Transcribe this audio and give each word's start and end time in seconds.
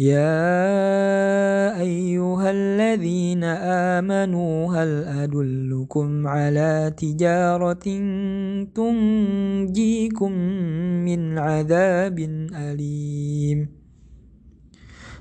يا 0.00 1.76
أيها 1.80 2.50
الذين 2.50 3.44
آمنوا 4.00 4.72
هل 4.72 5.04
أدلكم 5.04 6.26
على 6.26 6.92
تجارة 6.96 7.84
تنجيكم 8.74 10.32
من 11.04 11.38
عذاب 11.38 12.18
أليم؟ 12.54 13.68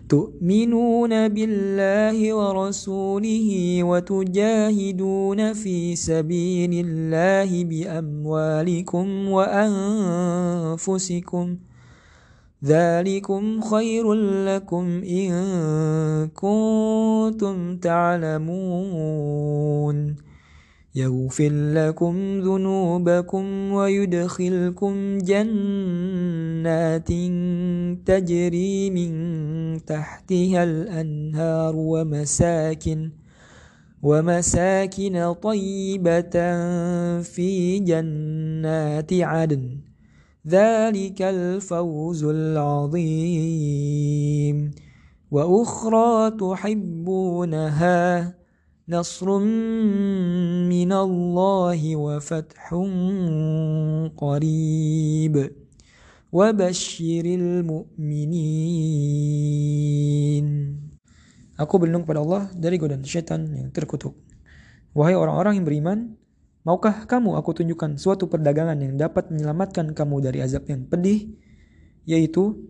تؤمنون 0.09 1.27
بالله 1.27 2.33
ورسوله 2.33 3.49
وتجاهدون 3.83 5.53
في 5.53 5.95
سبيل 5.95 6.85
الله 6.85 7.63
بأموالكم 7.63 9.29
وأنفسكم 9.29 10.77
ذلكم 12.65 13.61
خير 13.61 14.13
لكم 14.45 15.03
إن 15.03 15.31
كنتم 16.27 17.77
تعلمون. 17.77 19.29
يغفر 20.95 21.49
لكم 21.73 22.39
ذنوبكم 22.39 23.71
ويدخلكم 23.71 25.17
جنات 25.17 27.07
تجري 28.05 28.89
من 28.89 29.11
تحتها 29.85 30.63
الأنهار 30.63 31.75
ومساكن 31.75 33.11
ومساكن 34.03 35.33
طيبة 35.33 36.31
في 37.21 37.79
جنات 37.79 39.13
عدن. 39.13 39.88
ذلك 40.47 41.21
الفوز 41.21 42.23
العظيم 42.23 43.77
وأخرى 45.31 46.31
تحبونها 46.31 47.99
نصر 48.89 49.39
من 50.73 50.91
الله 50.93 51.95
وفتح 51.95 52.73
قريب 54.17 55.35
وبشر 56.31 57.25
المؤمنين 57.25 58.59
Aku 61.59 61.75
berlindung 61.75 62.07
kepada 62.07 62.23
Allah 62.23 62.47
dari 62.55 62.79
godaan 62.79 63.03
syaitan 63.03 63.43
yang 63.51 63.67
terkutuk. 63.75 64.15
Wahai 64.95 65.11
orang-orang 65.11 65.59
yang 65.59 65.67
beriman, 65.67 66.15
maukah 66.69 67.09
kamu 67.09 67.33
aku 67.33 67.57
tunjukkan 67.57 67.97
suatu 67.97 68.29
perdagangan 68.29 68.77
yang 68.77 68.93
dapat 68.93 69.33
menyelamatkan 69.33 69.89
kamu 69.97 70.21
dari 70.21 70.45
azab 70.45 70.69
yang 70.69 70.85
pedih, 70.85 71.33
yaitu 72.05 72.61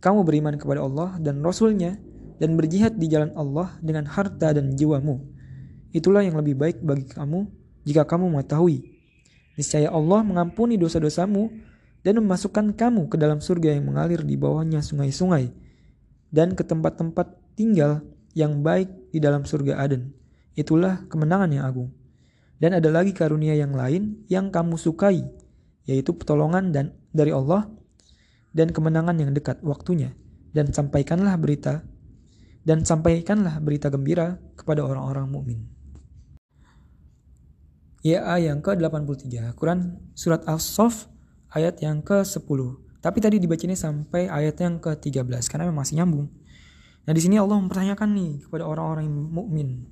kamu 0.00 0.24
beriman 0.24 0.56
kepada 0.56 0.80
Allah 0.80 1.20
dan 1.20 1.44
Rasulnya 1.44 2.00
dan 2.40 2.56
berjihad 2.56 2.96
di 2.96 3.12
jalan 3.12 3.28
Allah 3.36 3.76
dengan 3.84 4.08
harta 4.08 4.56
dan 4.56 4.72
jiwamu. 4.72 5.20
Itulah 5.92 6.24
yang 6.24 6.40
lebih 6.40 6.56
baik 6.56 6.80
bagi 6.80 7.04
kamu 7.04 7.44
jika 7.84 8.08
kamu 8.08 8.32
mengetahui. 8.32 8.88
Niscaya 9.60 9.92
Allah 9.92 10.24
mengampuni 10.24 10.80
dosa-dosamu 10.80 11.52
dan 12.00 12.24
memasukkan 12.24 12.72
kamu 12.72 13.12
ke 13.12 13.20
dalam 13.20 13.44
surga 13.44 13.76
yang 13.76 13.92
mengalir 13.92 14.24
di 14.24 14.32
bawahnya 14.40 14.80
sungai-sungai 14.80 15.52
dan 16.32 16.56
ke 16.56 16.64
tempat-tempat 16.64 17.36
tinggal 17.52 18.00
yang 18.32 18.64
baik 18.64 18.88
di 19.12 19.20
dalam 19.20 19.44
surga 19.44 19.76
Aden. 19.76 20.08
Itulah 20.56 21.04
kemenangan 21.12 21.52
yang 21.52 21.68
agung. 21.68 21.92
Dan 22.62 22.78
ada 22.78 22.94
lagi 22.94 23.10
karunia 23.10 23.58
yang 23.58 23.74
lain 23.74 24.22
yang 24.30 24.54
kamu 24.54 24.78
sukai, 24.78 25.18
yaitu 25.82 26.14
pertolongan 26.14 26.70
dan 26.70 26.94
dari 27.10 27.34
Allah 27.34 27.66
dan 28.54 28.70
kemenangan 28.70 29.18
yang 29.18 29.34
dekat 29.34 29.58
waktunya. 29.66 30.14
Dan 30.54 30.70
sampaikanlah 30.70 31.34
berita 31.42 31.82
dan 32.62 32.86
sampaikanlah 32.86 33.58
berita 33.58 33.90
gembira 33.90 34.38
kepada 34.54 34.86
orang-orang 34.86 35.26
mukmin. 35.26 35.58
YA 38.06 38.38
yang 38.38 38.62
ke-83, 38.62 39.58
Quran 39.58 39.98
Surat 40.14 40.46
As-Sof 40.46 41.10
ayat 41.50 41.82
yang 41.82 41.98
ke-10. 41.98 42.60
Tapi 43.02 43.18
tadi 43.18 43.42
dibacanya 43.42 43.74
sampai 43.74 44.30
ayat 44.30 44.54
yang 44.62 44.78
ke-13 44.78 45.50
karena 45.50 45.66
memang 45.66 45.82
masih 45.82 45.98
nyambung. 45.98 46.30
Nah 47.02 47.10
di 47.10 47.18
sini 47.18 47.42
Allah 47.42 47.58
mempertanyakan 47.58 48.08
nih 48.14 48.32
kepada 48.46 48.62
orang-orang 48.70 49.10
mukmin, 49.10 49.82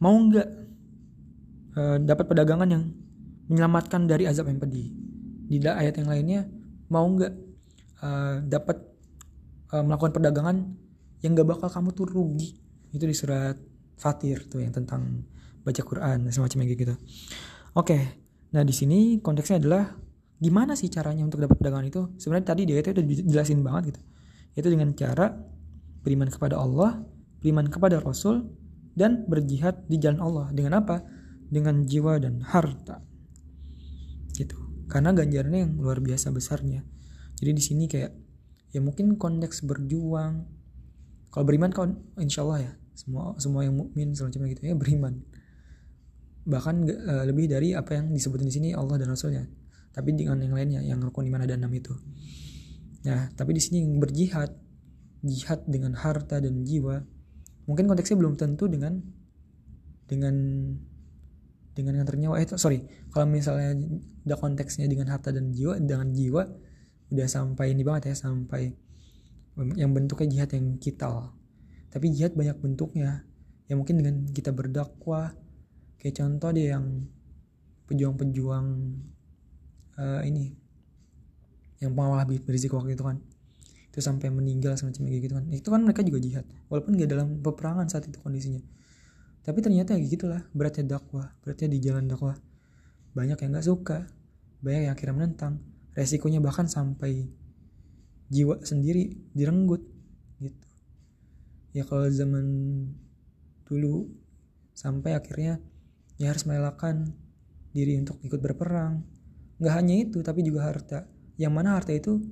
mau 0.00 0.16
nggak 0.16 0.71
uh, 1.76 1.96
dapat 2.00 2.24
perdagangan 2.28 2.68
yang 2.68 2.84
menyelamatkan 3.48 4.08
dari 4.08 4.28
azab 4.28 4.48
yang 4.48 4.60
pedih? 4.60 4.92
Di 5.48 5.60
ayat 5.60 6.00
yang 6.00 6.08
lainnya, 6.08 6.48
mau 6.88 7.04
nggak 7.04 7.32
uh, 8.00 8.36
dapat 8.46 8.76
uh, 9.72 9.82
melakukan 9.84 10.12
perdagangan 10.12 10.56
yang 11.22 11.38
gak 11.38 11.48
bakal 11.48 11.68
kamu 11.70 11.88
tuh 11.94 12.06
rugi? 12.06 12.50
Itu 12.92 13.06
di 13.06 13.16
surat 13.16 13.56
Fatir 13.96 14.50
tuh 14.50 14.60
yang 14.60 14.74
tentang 14.74 15.22
baca 15.62 15.82
Quran 15.86 16.26
semacam 16.34 16.58
kayak 16.66 16.80
gitu. 16.82 16.94
Oke, 17.78 17.98
nah 18.50 18.66
di 18.66 18.74
sini 18.74 19.22
konteksnya 19.22 19.62
adalah 19.62 19.94
gimana 20.42 20.74
sih 20.74 20.90
caranya 20.90 21.22
untuk 21.22 21.38
dapat 21.38 21.56
perdagangan 21.56 21.86
itu? 21.86 22.02
Sebenarnya 22.18 22.46
tadi 22.50 22.62
dia 22.66 22.82
itu 22.82 22.90
udah 22.90 23.04
jelasin 23.06 23.62
banget 23.62 23.94
gitu. 23.94 24.00
Itu 24.58 24.68
dengan 24.68 24.90
cara 24.98 25.30
beriman 26.02 26.28
kepada 26.28 26.58
Allah, 26.58 27.06
beriman 27.38 27.70
kepada 27.70 28.02
Rasul, 28.02 28.42
dan 28.98 29.24
berjihad 29.30 29.86
di 29.86 29.96
jalan 30.02 30.18
Allah. 30.18 30.46
Dengan 30.50 30.82
apa? 30.82 31.00
Dengan 31.52 31.84
jiwa 31.84 32.16
dan 32.16 32.40
harta. 32.40 33.04
Gitu. 34.32 34.56
Karena 34.88 35.12
ganjarannya 35.12 35.68
yang 35.68 35.72
luar 35.76 36.00
biasa 36.00 36.32
besarnya. 36.32 36.80
Jadi 37.36 37.50
di 37.52 37.62
sini 37.62 37.84
kayak 37.84 38.12
ya 38.72 38.80
mungkin 38.80 39.20
konteks 39.20 39.68
berjuang. 39.68 40.48
Kalau 41.28 41.44
beriman 41.44 41.72
kan 41.72 42.00
insya 42.16 42.44
Allah 42.44 42.60
ya 42.68 42.72
semua 42.92 43.36
semua 43.36 43.64
yang 43.64 43.76
mukmin 43.76 44.16
semacam 44.16 44.48
gitu 44.48 44.60
ya 44.64 44.76
beriman. 44.76 45.20
Bahkan 46.48 46.74
uh, 46.88 47.24
lebih 47.28 47.52
dari 47.52 47.76
apa 47.76 48.00
yang 48.00 48.08
disebutin 48.12 48.48
di 48.48 48.54
sini 48.56 48.68
Allah 48.72 48.96
dan 48.96 49.12
Rasulnya. 49.12 49.44
Tapi 49.92 50.16
dengan 50.16 50.40
yang 50.40 50.56
lainnya 50.56 50.80
yang 50.80 51.04
rukun 51.04 51.28
iman 51.28 51.44
ada 51.44 51.52
enam 51.52 51.72
itu. 51.72 51.92
Nah, 53.04 53.28
tapi 53.36 53.52
di 53.52 53.60
sini 53.60 53.84
yang 53.84 54.00
berjihad 54.00 54.56
jihad 55.22 55.62
dengan 55.70 55.94
harta 55.94 56.42
dan 56.42 56.66
jiwa 56.66 56.98
mungkin 57.70 57.86
konteksnya 57.86 58.18
belum 58.18 58.34
tentu 58.34 58.66
dengan 58.66 58.98
dengan 60.10 60.34
dengan 61.72 62.00
yang 62.00 62.06
ternyawa 62.08 62.40
eh 62.40 62.48
sorry. 62.56 62.84
Kalau 63.12 63.24
misalnya 63.28 63.76
ada 64.28 64.36
konteksnya 64.36 64.88
dengan 64.88 65.08
harta 65.12 65.32
dan 65.32 65.52
jiwa 65.52 65.80
dengan 65.80 66.12
jiwa 66.12 66.42
udah 67.12 67.28
sampai 67.28 67.76
ini 67.76 67.84
banget 67.84 68.12
ya 68.12 68.16
sampai 68.16 68.72
yang 69.76 69.92
bentuknya 69.92 70.28
jihad 70.32 70.50
yang 70.56 70.80
kital 70.80 71.36
tapi 71.92 72.08
jihad 72.08 72.32
banyak 72.32 72.56
bentuknya. 72.56 73.28
Ya 73.68 73.76
mungkin 73.76 74.00
dengan 74.00 74.24
kita 74.32 74.50
berdakwah. 74.50 75.36
Kayak 76.00 76.24
contoh 76.24 76.50
deh 76.50 76.72
yang 76.72 77.06
pejuang-pejuang 77.86 78.66
uh, 80.00 80.20
ini. 80.24 80.56
Yang 81.84 81.92
pengawal 81.92 82.18
Habib 82.24 82.48
Rizik 82.48 82.72
waktu 82.72 82.96
itu 82.96 83.04
kan. 83.04 83.20
Itu 83.92 84.00
sampai 84.00 84.32
meninggal 84.32 84.72
semacam 84.80 85.04
gitu 85.12 85.36
kan. 85.36 85.44
Itu 85.52 85.68
kan 85.68 85.84
mereka 85.84 86.00
juga 86.00 86.18
jihad. 86.24 86.48
Walaupun 86.72 86.96
gak 86.96 87.12
dalam 87.12 87.44
peperangan 87.44 87.86
saat 87.92 88.08
itu 88.08 88.16
kondisinya 88.24 88.64
tapi 89.42 89.58
ternyata 89.58 89.98
ya 89.98 90.06
gitulah 90.06 90.42
beratnya 90.54 90.98
dakwah 90.98 91.34
beratnya 91.42 91.68
di 91.70 91.78
jalan 91.82 92.06
dakwah. 92.06 92.38
Banyak 93.12 93.38
yang 93.42 93.50
nggak 93.52 93.66
suka 93.66 94.06
banyak 94.62 94.86
yang 94.86 94.94
akhirnya 94.94 95.14
menentang. 95.18 95.58
Resikonya 95.92 96.38
bahkan 96.38 96.70
sampai 96.70 97.26
jiwa 98.32 98.62
sendiri 98.64 99.12
direnggut 99.34 99.82
gitu. 100.40 100.68
Ya 101.74 101.82
kalau 101.84 102.06
zaman 102.08 102.46
dulu 103.66 104.08
sampai 104.72 105.18
akhirnya 105.18 105.60
ya 106.16 106.30
harus 106.32 106.46
merelakan 106.46 107.12
diri 107.74 107.98
untuk 107.98 108.22
ikut 108.22 108.38
berperang. 108.38 109.02
Nggak 109.58 109.74
hanya 109.74 109.94
itu 109.98 110.22
tapi 110.22 110.46
juga 110.46 110.70
harta. 110.70 111.10
Yang 111.36 111.52
mana 111.52 111.76
harta 111.76 111.92
itu 111.92 112.22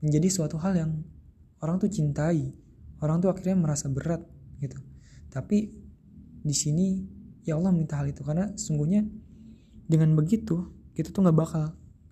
menjadi 0.00 0.28
suatu 0.32 0.56
hal 0.56 0.72
yang 0.74 1.04
orang 1.60 1.76
tuh 1.76 1.92
cintai. 1.92 2.56
Orang 3.04 3.20
tuh 3.20 3.28
akhirnya 3.28 3.60
merasa 3.60 3.92
berat 3.92 4.24
gitu. 4.58 4.80
Tapi 5.28 5.89
di 6.40 6.54
sini 6.56 7.04
ya 7.44 7.56
Allah 7.56 7.72
minta 7.72 8.00
hal 8.00 8.08
itu. 8.08 8.24
Karena 8.24 8.52
sungguhnya 8.56 9.04
dengan 9.86 10.14
begitu 10.14 10.70
kita 10.94 11.10
tuh 11.10 11.26
nggak 11.26 11.36
bakal 11.36 11.64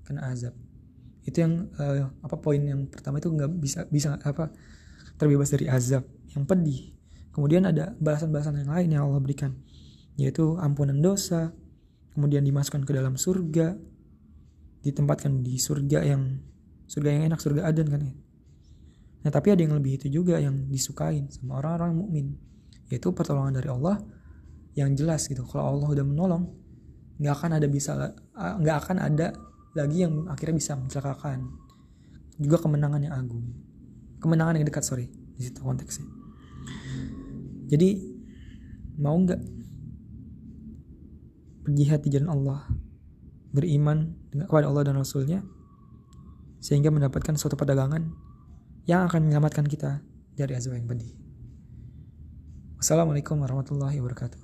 kena 0.05 0.29
azab. 0.33 0.55
Itu 1.25 1.45
yang 1.45 1.69
uh, 1.77 2.09
apa 2.25 2.37
poin 2.41 2.61
yang 2.61 2.89
pertama 2.89 3.21
itu 3.21 3.29
nggak 3.29 3.51
bisa 3.61 3.85
bisa 3.93 4.17
apa 4.21 4.49
terbebas 5.21 5.53
dari 5.53 5.69
azab. 5.69 6.05
Yang 6.33 6.45
pedih. 6.49 6.81
Kemudian 7.33 7.69
ada 7.69 7.95
balasan-balasan 8.03 8.65
yang 8.65 8.73
lain 8.73 8.89
yang 8.91 9.03
Allah 9.07 9.21
berikan. 9.23 9.55
Yaitu 10.19 10.59
ampunan 10.59 10.99
dosa 10.99 11.55
kemudian 12.19 12.43
dimasukkan 12.43 12.83
ke 12.83 12.91
dalam 12.91 13.15
surga 13.15 13.79
ditempatkan 14.83 15.47
di 15.47 15.55
surga 15.55 16.03
yang 16.03 16.43
surga 16.91 17.15
yang 17.15 17.23
enak 17.31 17.39
surga 17.39 17.63
adan 17.69 17.87
kan 17.87 18.01
ya. 18.03 18.15
Nah 19.23 19.31
tapi 19.31 19.55
ada 19.55 19.63
yang 19.63 19.79
lebih 19.79 20.03
itu 20.03 20.11
juga 20.11 20.39
yang 20.43 20.67
disukain 20.67 21.31
sama 21.31 21.63
orang-orang 21.63 21.93
mukmin. 21.95 22.27
Yaitu 22.91 23.15
pertolongan 23.15 23.61
dari 23.61 23.69
Allah 23.71 24.01
yang 24.79 24.95
jelas 24.95 25.27
gitu. 25.27 25.43
Kalau 25.43 25.75
Allah 25.75 25.89
udah 25.99 26.07
menolong 26.07 26.45
nggak 27.19 27.35
akan 27.35 27.51
ada 27.59 27.67
bisa 27.67 28.15
nggak 28.39 28.77
akan 28.87 28.97
ada 29.03 29.35
lagi 29.75 30.07
yang 30.07 30.31
akhirnya 30.31 30.55
bisa 30.55 30.79
mencelakakan. 30.79 31.51
Juga 32.39 32.63
kemenangan 32.63 33.03
yang 33.03 33.15
agung. 33.19 33.43
Kemenangan 34.23 34.63
yang 34.63 34.67
dekat 34.71 34.87
sorry. 34.87 35.11
Di 35.11 35.51
situ 35.51 35.59
konteksnya. 35.59 36.07
Jadi 37.69 37.99
mau 39.03 39.19
nggak 39.19 39.43
berjihad 41.67 42.01
di 42.01 42.09
jalan 42.15 42.31
Allah 42.33 42.65
beriman 43.53 44.15
kepada 44.33 44.71
Allah 44.71 44.89
dan 44.89 44.97
Rasulnya 44.97 45.45
sehingga 46.59 46.89
mendapatkan 46.89 47.37
suatu 47.37 47.55
perdagangan 47.55 48.09
yang 48.89 49.05
akan 49.05 49.29
menyelamatkan 49.29 49.69
kita 49.69 50.01
dari 50.33 50.57
azab 50.57 50.79
yang 50.79 50.89
pedih. 50.89 51.13
Wassalamualaikum 52.79 53.43
warahmatullahi 53.43 53.99
wabarakatuh. 53.99 54.41